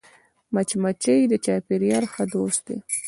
مچمچۍ 0.53 1.21
د 1.27 1.33
چاپېریال 1.45 2.05
ښه 2.13 2.23
دوست 2.33 2.61
ده 2.67 2.77